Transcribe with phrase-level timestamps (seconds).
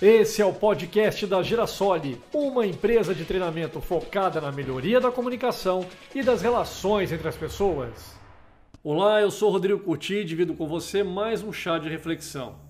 [0.00, 5.84] Esse é o podcast da Girasole, uma empresa de treinamento focada na melhoria da comunicação
[6.14, 8.14] e das relações entre as pessoas.
[8.84, 12.60] Olá, eu sou Rodrigo Curti e divido com você mais um chá de reflexão.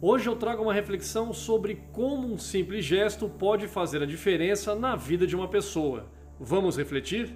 [0.00, 4.96] Hoje eu trago uma reflexão sobre como um simples gesto pode fazer a diferença na
[4.96, 6.06] vida de uma pessoa.
[6.40, 7.32] Vamos refletir?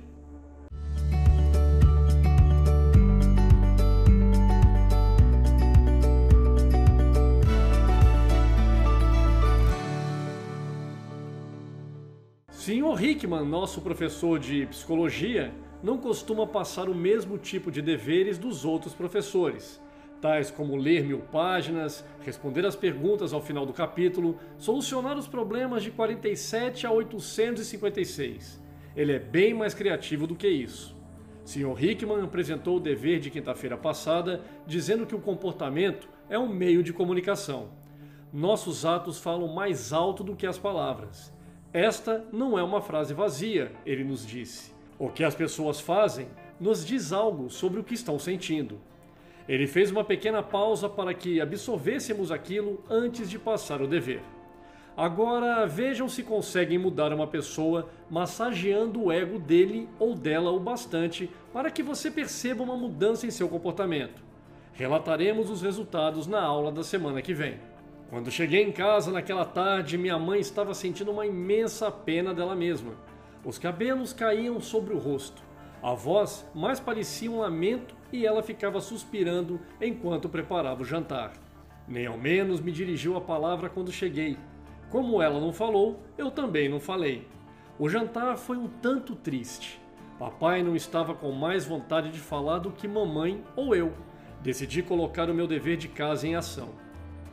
[12.67, 18.65] Senhor Hickman, nosso professor de psicologia, não costuma passar o mesmo tipo de deveres dos
[18.65, 19.81] outros professores,
[20.21, 25.85] tais como ler mil páginas, responder as perguntas ao final do capítulo, solucionar os problemas
[25.85, 28.61] de 47 a 856.
[28.97, 30.97] Ele é bem mais criativo do que isso.
[31.45, 31.81] Sr.
[31.81, 36.93] Hickman apresentou o dever de quinta-feira passada, dizendo que o comportamento é um meio de
[36.93, 37.69] comunicação.
[38.33, 41.36] Nossos atos falam mais alto do que as palavras.
[41.77, 44.73] Esta não é uma frase vazia, ele nos disse.
[44.99, 46.27] O que as pessoas fazem
[46.59, 48.81] nos diz algo sobre o que estão sentindo.
[49.47, 54.23] Ele fez uma pequena pausa para que absorvêssemos aquilo antes de passar o dever.
[54.97, 61.31] Agora vejam se conseguem mudar uma pessoa massageando o ego dele ou dela o bastante
[61.53, 64.23] para que você perceba uma mudança em seu comportamento.
[64.73, 67.76] Relataremos os resultados na aula da semana que vem.
[68.09, 72.93] Quando cheguei em casa naquela tarde, minha mãe estava sentindo uma imensa pena dela mesma.
[73.45, 75.43] Os cabelos caíam sobre o rosto.
[75.83, 81.33] A voz mais parecia um lamento e ela ficava suspirando enquanto preparava o jantar.
[81.89, 84.37] Nem ao menos me dirigiu a palavra quando cheguei.
[84.89, 87.27] Como ela não falou, eu também não falei.
[87.79, 89.81] O jantar foi um tanto triste.
[90.17, 93.93] Papai não estava com mais vontade de falar do que mamãe ou eu.
[94.43, 96.71] Decidi colocar o meu dever de casa em ação.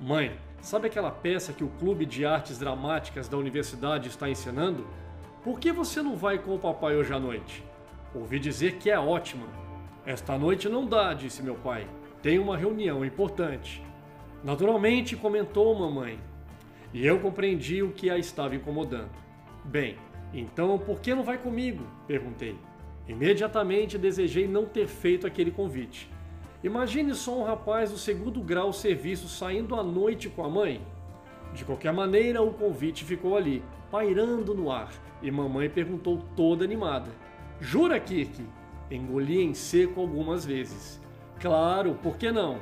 [0.01, 4.87] Mãe, Sabe aquela peça que o Clube de Artes Dramáticas da universidade está ensinando?
[5.43, 7.61] Por que você não vai com o papai hoje à noite?
[8.15, 9.45] Ouvi dizer que é ótima.
[10.05, 11.85] Esta noite não dá, disse meu pai.
[12.21, 13.83] Tem uma reunião importante.
[14.41, 16.17] Naturalmente, comentou mamãe.
[16.93, 19.11] E eu compreendi o que a estava incomodando.
[19.65, 19.97] Bem,
[20.33, 21.85] então por que não vai comigo?
[22.07, 22.55] perguntei.
[23.05, 26.09] Imediatamente desejei não ter feito aquele convite.
[26.63, 30.81] Imagine só um rapaz do segundo grau serviço saindo à noite com a mãe.
[31.53, 34.89] De qualquer maneira, o convite ficou ali, pairando no ar,
[35.21, 37.11] e mamãe perguntou toda animada:
[37.59, 38.45] Jura, Kirk?
[38.89, 41.01] Engoli em seco algumas vezes.
[41.37, 42.57] Claro, por que não?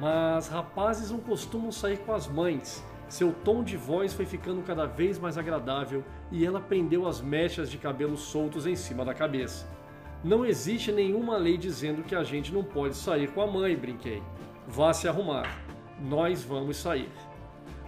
[0.00, 2.84] Mas rapazes não costumam sair com as mães.
[3.08, 7.70] Seu tom de voz foi ficando cada vez mais agradável e ela prendeu as mechas
[7.70, 9.77] de cabelos soltos em cima da cabeça.
[10.22, 14.20] Não existe nenhuma lei dizendo que a gente não pode sair com a mãe, brinquei.
[14.66, 15.62] Vá se arrumar.
[16.00, 17.08] Nós vamos sair.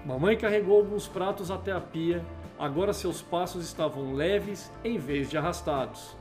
[0.04, 2.24] Mamãe carregou alguns pratos até a pia,
[2.58, 6.16] agora seus passos estavam leves em vez de arrastados.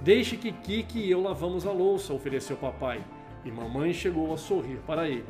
[0.00, 3.04] Deixe que Kiki e eu lavamos a louça, ofereceu papai,
[3.44, 5.24] e mamãe chegou a sorrir para ele.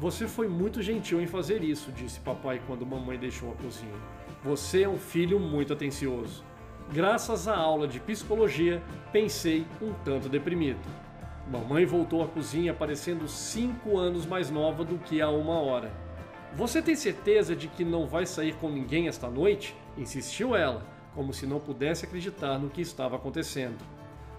[0.00, 3.94] Você foi muito gentil em fazer isso, disse papai quando mamãe deixou a cozinha.
[4.42, 6.42] Você é um filho muito atencioso.
[6.90, 8.82] Graças à aula de psicologia,
[9.12, 10.80] pensei um tanto deprimido.
[11.50, 15.92] Mamãe voltou à cozinha parecendo cinco anos mais nova do que há uma hora.
[16.54, 19.76] Você tem certeza de que não vai sair com ninguém esta noite?
[19.96, 20.82] insistiu ela,
[21.14, 23.78] como se não pudesse acreditar no que estava acontecendo.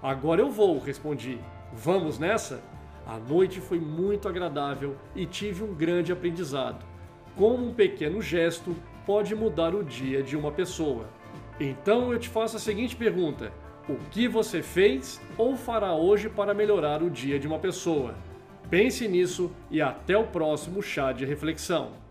[0.01, 1.39] Agora eu vou, respondi.
[1.71, 2.61] Vamos nessa?
[3.05, 6.85] A noite foi muito agradável e tive um grande aprendizado.
[7.35, 8.75] Como um pequeno gesto
[9.05, 11.07] pode mudar o dia de uma pessoa.
[11.59, 13.51] Então eu te faço a seguinte pergunta:
[13.87, 18.15] o que você fez ou fará hoje para melhorar o dia de uma pessoa?
[18.69, 22.02] Pense nisso e até o próximo chá de reflexão.